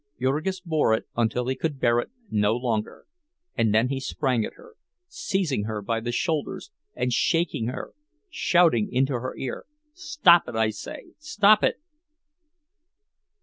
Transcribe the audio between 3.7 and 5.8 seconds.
then he sprang at her, seizing her